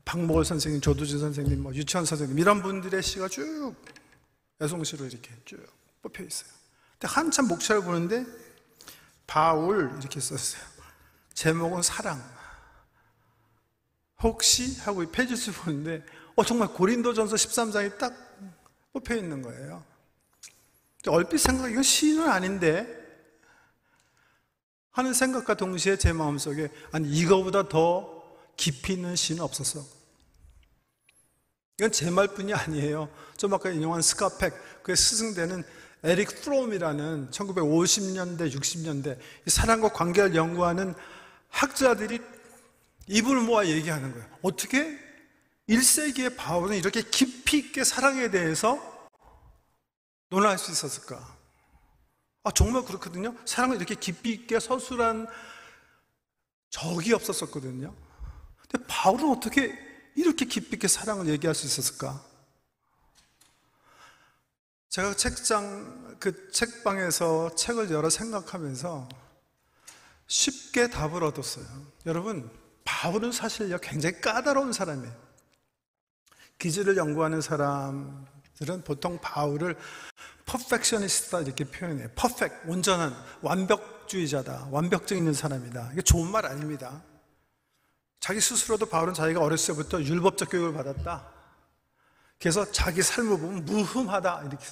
[0.05, 3.75] 박목월 선생님, 박두진 선생님, 뭐 유치환 선생님 이런 분들의 시가 쭉
[4.63, 5.65] 애송시로 이렇게 쭉
[6.03, 6.51] 뽑혀 있어요.
[6.93, 8.25] 근데 한참 목차를 보는데
[9.27, 10.63] 바울 이렇게 썼어요.
[11.35, 12.34] 제목은 사랑.
[14.23, 16.05] 혹시 하고 페이지수 보는데
[16.37, 18.15] 어 정말 고린도전서 13장이 딱
[18.93, 19.85] 뽑혀 있는 거예요.
[21.07, 22.87] 얼핏 생각 이건 시는 아닌데
[24.91, 28.23] 하는 생각과 동시에 제 마음속에 아니 이거보다 더
[28.57, 29.85] 깊이 있는 시는 없었어.
[31.79, 33.09] 이건 제 말뿐이 아니에요.
[33.37, 35.65] 좀 아까 인용한 스카펙, 그의 스승되는
[36.05, 40.95] 에릭 프롬이라는 1950년대, 60년대 사랑과 관계를 연구하는
[41.49, 42.21] 학자들이
[43.07, 44.27] 입을 모아 얘기하는 거예요.
[44.43, 44.99] 어떻게
[45.69, 49.09] 1세기의 바울은 이렇게 깊이 있게 사랑에 대해서
[50.29, 51.37] 논할 수 있었을까?
[52.43, 53.35] 아, 정말 그렇거든요.
[53.47, 55.27] 사랑을 이렇게 깊이 있게 서술한
[56.71, 57.95] 적이 없었었거든요.
[58.61, 59.79] 근데 바울은 어떻게
[60.15, 62.23] 이렇게 깊이 있게 사랑을 얘기할 수 있었을까?
[64.91, 69.09] 제가 책장, 그 책방에서 책을 열어 생각하면서
[70.27, 71.67] 쉽게 답을 얻었어요.
[72.07, 72.51] 여러분,
[72.85, 75.13] 바울은 사실요, 굉장히 까다로운 사람이에요.
[76.59, 79.77] 기질을 연구하는 사람들은 보통 바울을
[80.47, 82.09] 퍼펙셔니스트다 이렇게 표현해요.
[82.15, 84.69] 퍼펙, 온전한, 완벽주의자다.
[84.71, 85.91] 완벽증 있는 사람이다.
[85.93, 87.03] 이게 좋은 말 아닙니다.
[88.21, 91.29] 자기 스스로도 바울은 자기가 어렸을 때부터 율법적 교육을 받았다.
[92.39, 94.45] 그래서 자기 삶을 보면 무흠하다.
[94.47, 94.67] 이렇게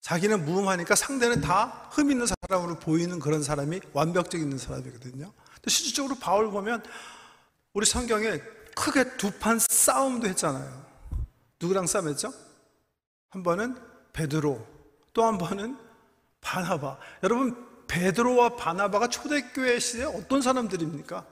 [0.00, 5.32] 자기는 무흠하니까 상대는 다 흠 있는 사람으로 보이는 그런 사람이 완벽적 있는 사람이거든요.
[5.66, 6.82] 실질적으로 바울 보면
[7.72, 8.38] 우리 성경에
[8.74, 10.86] 크게 두 판 싸움도 했잖아요.
[11.60, 12.32] 누구랑 싸움했죠?
[13.30, 13.76] 한 번은
[14.12, 14.66] 베드로,
[15.12, 15.78] 또 한 번은
[16.40, 16.98] 바나바.
[17.22, 21.26] 여러분, 베드로와 바나바가 초대교회 시대에 어떤 사람들입니까?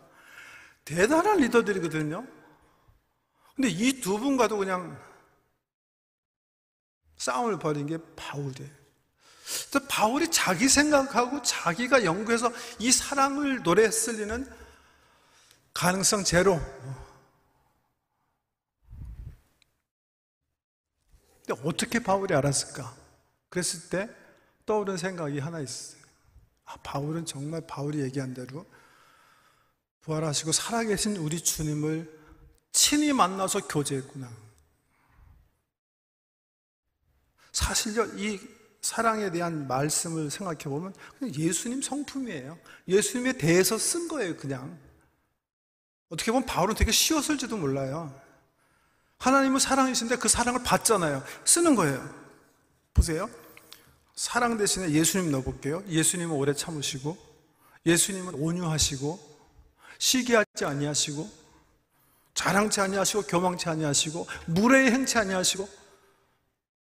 [0.84, 2.26] 대단한 리더들이거든요.
[3.56, 5.00] 근데 이 두 분과도 그냥
[7.16, 8.83] 싸움을 벌인 게 바울이에요.
[9.88, 14.50] 바울이 자기 생각하고 자기가 연구해서 이 사랑을 노래했을 리는
[15.74, 16.60] 가능성 제로.
[21.46, 22.94] 근데 어떻게 바울이 알았을까?
[23.50, 24.08] 그랬을 때
[24.64, 26.02] 떠오른 생각이 하나 있어요.
[26.64, 28.64] 아, 바울은 정말 바울이 얘기한 대로
[30.00, 32.10] 부활하시고 살아계신 우리 주님을
[32.72, 34.30] 친히 만나서 교제했구나.
[37.52, 38.40] 사실요, 이
[38.84, 42.58] 사랑에 대한 말씀을 생각해 보면 그냥 예수님 성품이에요.
[42.86, 44.78] 예수님에 대해서 쓴 거예요, 그냥.
[46.10, 48.14] 어떻게 보면 바울은 되게 쉬웠을지도 몰라요.
[49.16, 51.24] 하나님은 사랑이신데 그 사랑을 받잖아요.
[51.46, 52.14] 쓰는 거예요.
[52.92, 53.30] 보세요.
[54.16, 55.82] 사랑 대신에 예수님 넣어볼게요.
[55.88, 57.16] 예수님은 오래 참으시고,
[57.86, 59.18] 예수님은 온유하시고,
[59.96, 61.26] 시기하지 아니하시고,
[62.34, 65.83] 자랑치 아니하시고, 교망치 아니하시고, 무례히 행치 아니하시고,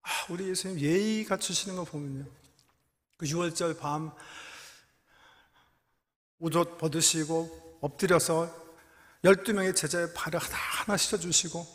[0.04, 2.26] 아, 우리 예수님 예의 갖추시는 거 보면요.
[3.18, 4.12] 그 6월절 밤,
[6.40, 8.54] 우옷 벗으시고, 엎드려서
[9.24, 11.66] 12명의 제자의 발을 하나 씻어주시고,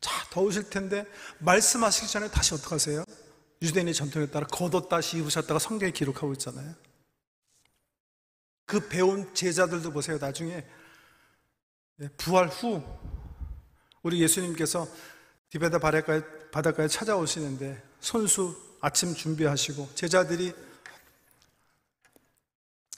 [0.00, 1.06] 자, 더우실 텐데,
[1.38, 3.04] 말씀하시기 전에 다시 어떡하세요?
[3.62, 6.74] 유대인의 전통에 따라 걷었다 씹으셨다가 성경에 기록하고 있잖아요.
[8.64, 10.18] 그 배운 제자들도 보세요.
[10.18, 10.64] 나중에
[12.00, 12.82] 예, 부활 후
[14.02, 14.88] 우리 예수님께서
[15.50, 20.54] 디베다 바닷가에, 바닷가에 찾아오시는데 손수 아침 준비하시고 제자들이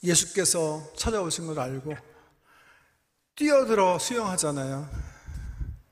[0.02, 1.96] 예수께서 찾아오신 걸 알고
[3.36, 4.88] 뛰어들어 수영하잖아요.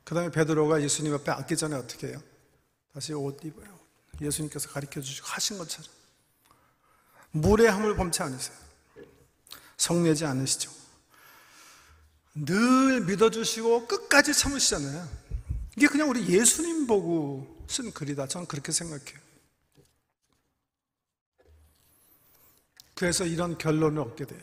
[0.04, 2.22] 그 다음에 베드로가 예수님 앞에 앉기 전에 어떻게 해요?
[2.92, 3.78] 다시 옷 입어요.
[4.20, 5.90] 예수님께서 가르쳐 주시고 하신 것처럼
[7.30, 8.56] 무례함을 범치 않으세요.
[9.76, 10.70] 성내지 않으시죠.
[12.34, 15.08] 늘 믿어주시고 끝까지 참으시잖아요.
[15.80, 18.26] 이게 그냥 우리 예수님 보고 쓴 글이다.
[18.26, 19.18] 저는 그렇게 생각해요.
[22.94, 24.42] 그래서 이런 결론을 얻게 돼요.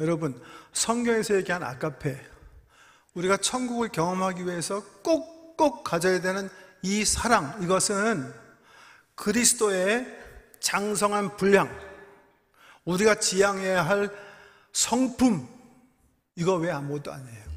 [0.00, 2.20] 여러분, 성경에서 얘기한 아카페,
[3.14, 6.50] 우리가 천국을 경험하기 위해서 꼭꼭 가져야 되는
[6.82, 8.34] 이 사랑, 이것은
[9.14, 10.04] 그리스도의
[10.58, 11.70] 장성한 분량,
[12.84, 14.10] 우리가 지향해야 할
[14.72, 15.46] 성품,
[16.34, 17.49] 이거 왜 아무것도 아니에요?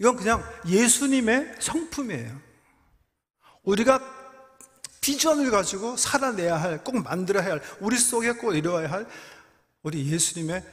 [0.00, 2.40] 이건 그냥 예수님의 성품이에요.
[3.62, 4.00] 우리가
[5.00, 9.06] 비전을 가지고 살아내야 할, 꼭 만들어야 할, 우리 속에 꼭 이루어야 할
[9.82, 10.64] 우리 예수님의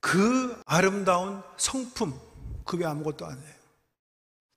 [0.00, 2.18] 그 아름다운 성품,
[2.64, 3.54] 그게 아무것도 아니에요.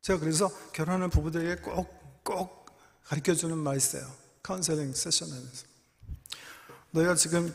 [0.01, 2.65] 제가 그래서 결혼하는 부부들에게 꼭, 꼭
[3.03, 4.05] 가르쳐 주는 말 있어요.
[4.43, 5.65] 카운셀링 세션 하면서.
[6.91, 7.53] 너희가 지금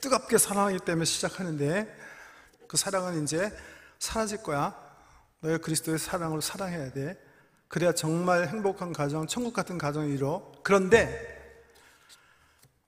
[0.00, 1.96] 뜨겁게 사랑하기 때문에 시작하는데
[2.66, 3.54] 그 사랑은 이제
[3.98, 4.89] 사라질 거야.
[5.40, 7.18] 너희가 그리스도의 사랑으로 사랑해야 돼.
[7.68, 10.52] 그래야 정말 행복한 가정, 천국 같은 가정이 이뤄.
[10.62, 11.38] 그런데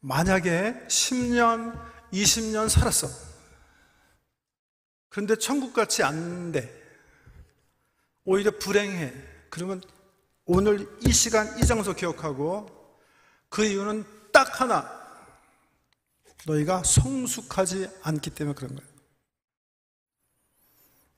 [0.01, 1.81] 만약에 10년,
[2.12, 3.09] 20년 살았어.
[5.09, 6.83] 그런데 천국 같이 안 돼.
[8.25, 9.12] 오히려 불행해.
[9.51, 9.83] 그러면
[10.45, 12.67] 오늘 이 시간, 이 장소 기억하고
[13.49, 15.01] 그 이유는 딱 하나.
[16.47, 18.92] 너희가 성숙하지 않기 때문에 그런 거예요.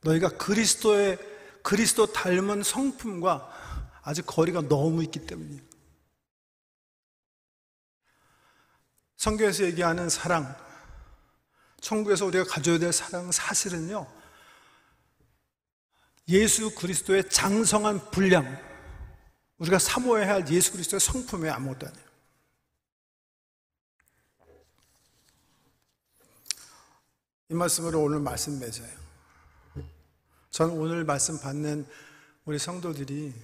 [0.05, 1.19] 너희가 그리스도의
[1.63, 5.63] 그리스도 닮은 성품과 아직 거리가 너무 있기 때문이에요.
[9.17, 10.55] 성경에서 얘기하는 사랑,
[11.81, 14.07] 천국에서 우리가 가져야 될 사랑 사실은요,
[16.29, 18.45] 예수 그리스도의 장성한 분량,
[19.57, 22.05] 우리가 사모해야 할 예수 그리스도의 성품에 아무것도 아니에요.
[27.51, 29.04] 이 말씀으로 오늘 말씀 맺어요.
[30.55, 31.85] 저는 오늘 말씀 받는
[32.45, 33.35] 우리 성도들이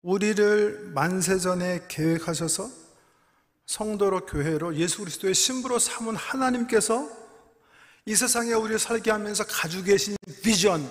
[0.00, 2.70] 우리를 만세전에 계획하셔서
[3.66, 7.10] 성도로 교회로 예수 그리스도의 신부로 삼은 하나님께서
[8.06, 10.90] 이 세상에 우리를 살게 하면서 가지고 계신 비전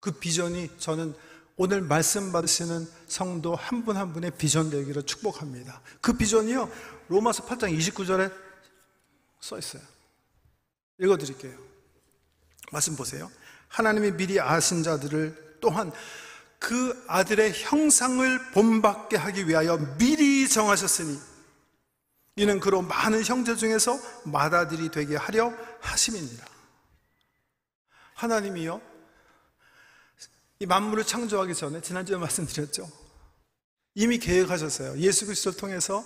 [0.00, 1.14] 그 비전이 저는
[1.56, 5.80] 오늘 말씀 받으시는 성도 한 분 한 분의 비전 되기를 축복합니다.
[6.00, 6.68] 그 비전이요.
[7.06, 8.34] 로마서 8장 29절에
[9.40, 9.95] 써 있어요.
[10.98, 11.56] 읽어 드릴게요.
[12.72, 13.30] 말씀 보세요.
[13.68, 15.92] 하나님이 미리 아신 자들을 또한
[16.58, 21.18] 그 아들의 형상을 본받게 하기 위하여 미리 정하셨으니
[22.36, 26.44] 이는 그로 많은 형제 중에서 맏아들이 되게 하려 하심이니라.
[28.14, 28.80] 하나님이요.
[30.58, 32.90] 이 만물을 창조하기 전에 지난주에 말씀드렸죠.
[33.94, 34.98] 이미 계획하셨어요.
[34.98, 36.04] 예수 그리스도를 통해서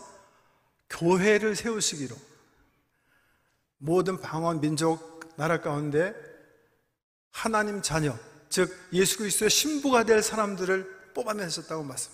[0.88, 2.16] 교회를 세우시기로
[3.82, 6.14] 모든 방언 민족 나라 가운데
[7.30, 8.14] 하나님 자녀
[8.50, 12.12] 즉 예수 그리스도의 신부가 될 사람들을 뽑아내셨다고 말씀.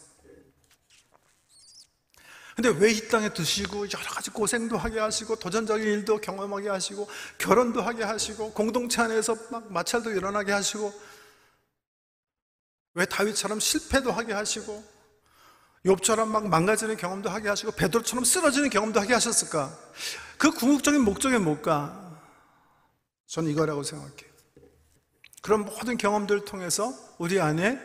[2.55, 7.83] 근데 왜 이 땅에 드시고 여러 가지 고생도 하게 하시고 도전적인 일도 경험하게 하시고 결혼도
[7.83, 10.93] 하게 하시고 공동체 안에서 막 마찰도 일어나게 하시고
[12.95, 14.96] 왜 다윗처럼 실패도 하게 하시고
[15.87, 19.77] 욥처럼 막 망가지는 경험도 하게 하시고 베드로처럼 쓰러지는 경험도 하게 하셨을까?
[20.37, 22.21] 그 궁극적인 목적이 뭘까?
[23.29, 24.37] 저는 이거라고 생각해요.
[25.43, 27.81] 그런 모든 경험들을 통해서 우리 안에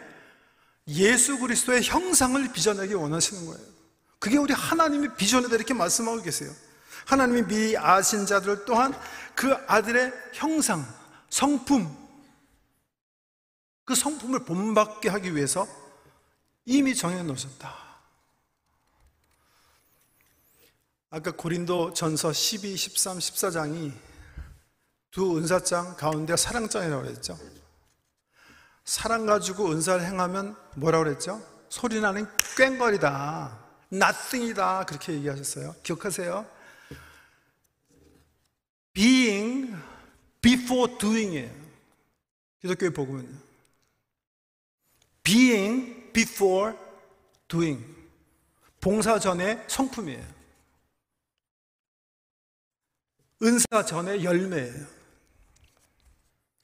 [0.87, 3.71] 예수 그리스도의 형상을 빚어내기 원하시는 거예요.
[4.19, 6.51] 그게 우리 하나님의 비전이다 이렇게 말씀하고 계세요.
[7.05, 8.93] 하나님이 미리 아신 자들 또한
[9.35, 10.85] 그 아들의 형상,
[11.29, 11.97] 성품,
[13.85, 15.67] 그 성품을 본받게 하기 위해서
[16.65, 17.80] 이미 정해 놓으셨다.
[21.13, 23.91] 아까 고린도 전서 12, 13, 14장이
[25.11, 27.37] 두 은사장 가운데 사랑장이라고 그랬죠.
[28.85, 31.45] 사랑 가지고 은사를 행하면 뭐라고 그랬죠?
[31.67, 33.59] 소리나는 꽹거리다.
[33.91, 34.85] nothing이다.
[34.85, 35.75] 그렇게 얘기하셨어요.
[35.83, 36.45] 기억하세요?
[38.93, 39.75] being
[40.39, 41.51] before doing이에요.
[42.61, 43.37] 기독교의 복음은요.
[45.23, 46.73] being before
[47.49, 47.85] doing.
[48.79, 50.40] 봉사 전에 성품이에요.
[53.43, 54.85] 은사 전에 열매예요.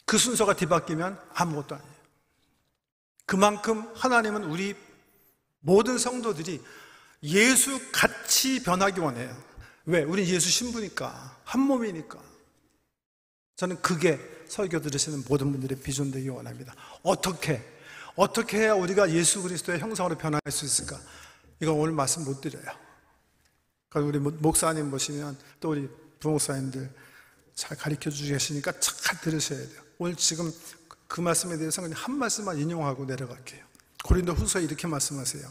[0.06, 1.98] 그 순서가 뒤바뀌면 아무것도 아니에요.
[3.26, 4.76] 그만큼 하나님은 우리
[5.60, 6.62] 모든 성도들이
[7.24, 9.36] 예수 같이 변하기 원해요.
[9.86, 10.04] 왜?
[10.04, 11.40] 우리 예수 신부니까.
[11.44, 12.20] 한 몸이니까.
[13.58, 16.74] 저는 그게 설교 들으시는 모든 분들의 비전 되기 원합니다.
[17.04, 17.62] 어떻게?
[18.16, 21.00] 어떻게 해야 우리가 예수 그리스도의 형상으로 변할 수 있을까?
[21.60, 22.66] 이거 오늘 말씀 못 드려요.
[23.90, 26.90] 그러니까 우리 목사님 보시면 또 우리 부목사님들
[27.56, 29.82] 잘 가르쳐 주시니까 잘 들으셔야 돼요.
[29.98, 30.52] 오늘 지금
[31.08, 33.66] 그 말씀에 대해서 그냥 한 말씀만 인용하고 내려갈게요.
[34.04, 35.48] 고린도 후서에 이렇게 말씀하세요.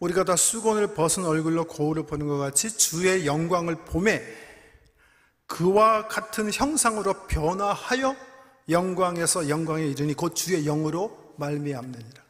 [0.00, 4.22] 우리가 다 수건을 벗은 얼굴로 거울을 보는 것 같이 주의 영광을 봄에
[5.46, 8.14] 그와 같은 형상으로 변화하여
[8.68, 12.22] 영광에서 영광에 이르니 곧 주의 영으로 말미암느니라.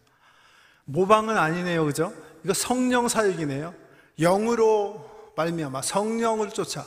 [0.84, 2.14] 모방은 아니네요, 그죠?
[2.44, 3.74] 이거 성령 사역이네요.
[4.20, 6.85] 영으로 말미암아 성령을 쫓아.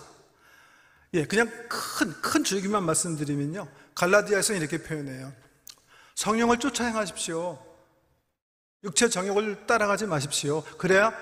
[1.13, 3.67] 예, 그냥 큰 큰 줄기만 말씀드리면요.
[3.95, 5.31] 갈라디아에서 이렇게 표현해요.
[6.15, 7.57] 성령을 쫓아 행하십시오.
[8.83, 10.63] 육체 정욕을 따라가지 마십시오.
[10.77, 11.13] 그래야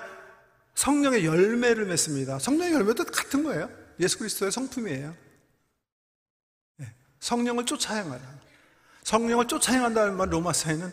[0.74, 2.38] 성령의 열매를 맺습니다.
[2.38, 3.70] 성령의 열매도 같은 거예요.
[4.00, 5.14] 예수 그리스도의 성품이에요.
[6.80, 8.22] 예, 성령을 쫓아 행하라.
[9.04, 10.92] 성령을 쫓아 행한다는 말 로마서에는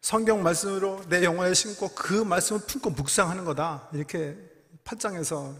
[0.00, 3.88] 성경 말씀으로 내 영혼에 심고 그 말씀을 품고 묵상하는 거다.
[3.92, 4.36] 이렇게
[4.88, 5.54] 8장에서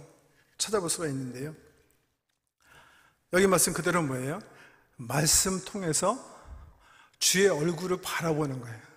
[0.57, 1.55] 찾아볼 수가 있는데요.
[3.35, 4.41] 여기 말씀 그대로 뭐예요?
[4.97, 6.19] 말씀 통해서
[7.19, 8.89] 주의 얼굴을 바라보는 거예요.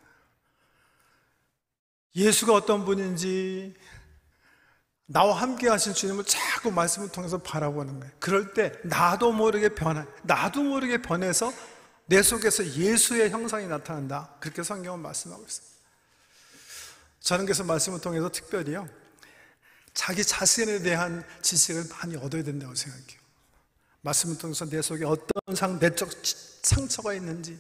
[2.16, 3.76] 예수가 어떤 분인지
[5.06, 8.14] 나와 함께 하신 주님을 자꾸 말씀을 통해서 바라보는 거예요.
[8.20, 11.52] 그럴 때 나도 모르게 변해, 나도 모르게 변해서
[12.06, 14.36] 내 속에서 예수의 형상이 나타난다.
[14.40, 15.68] 그렇게 성경은 말씀하고 있어요.
[17.20, 18.88] 저는 그래서 말씀을 통해서 특별히요,
[19.94, 23.20] 자기 자신에 대한 지식을 많이 얻어야 된다고 생각해요.
[24.02, 26.10] 말씀을 통해서 내 속에 어떤 상, 내적
[26.64, 27.60] 상처가 있는지,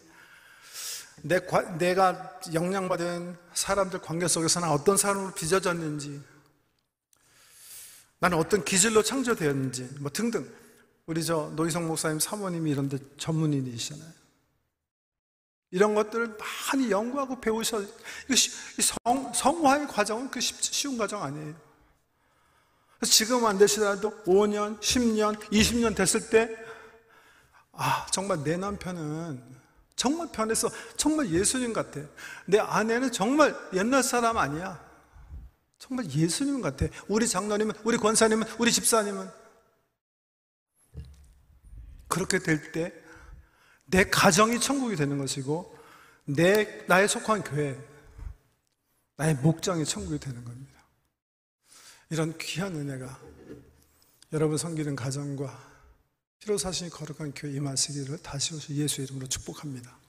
[1.24, 6.22] 내, 과- 내가 영향받은 사람들 관계 속에서는 어떤 사람으로 빚어졌는지,
[8.20, 10.52] 나는 어떤 기질로 창조되었는지, 뭐 등등.
[11.08, 14.12] 우리 저 노희성 목사님 사모님이 이런 데 전문인이시잖아요.
[15.72, 16.38] 이런 것들을
[16.72, 17.82] 많이 연구하고 배우셔.
[17.82, 18.36] 이거
[19.04, 21.56] 성, 성화의 과정은 그 쉽- 쉬운 과정 아니에요.
[23.04, 26.56] 지금 안 되시더라도 5년, 10년, 20년 됐을 때,
[27.72, 29.62] 아, 정말 내 남편은
[29.95, 32.02] 정말 변해서 정말 예수님 같아.
[32.45, 34.84] 내 아내는 정말 옛날 사람 아니야.
[35.78, 36.86] 정말 예수님 같아.
[37.08, 39.30] 우리 장로님은, 우리 권사님은, 우리 집사님은.
[42.08, 42.93] 그렇게 될 때,
[43.86, 45.78] 내 가정이 천국이 되는 것이고,
[46.26, 47.80] 내, 나의 속한 교회,
[49.18, 50.71] 나의 목장이 천국이 되는 겁니다.
[52.12, 53.22] 이런 귀한 은혜가
[54.34, 55.72] 여러분 섬기는 가정과
[56.39, 60.01] 피로 사신이 거룩한 교회 임하시기를 다시 오시 예수 이름으로 축복합니다.